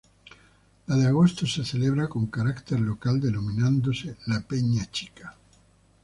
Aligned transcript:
La 0.87 0.95
de 0.95 1.05
agosto 1.05 1.45
se 1.45 1.63
celebra 1.63 2.07
con 2.09 2.25
carácter 2.25 2.79
local, 2.79 3.21
denominándose 3.21 4.15
""La 4.25 4.39
Peña 4.41 4.89
Chica"". 4.89 5.35